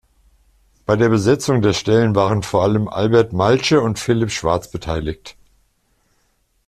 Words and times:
Bei 0.87 0.95
der 0.95 1.09
Besetzung 1.09 1.61
der 1.61 1.73
Stellen 1.73 2.15
waren 2.15 2.41
vor 2.41 2.63
allem 2.63 2.87
Albert 2.87 3.33
Malche 3.33 3.81
und 3.81 3.99
Philipp 3.99 4.31
Schwartz 4.31 4.71
beteiligt. 4.71 5.35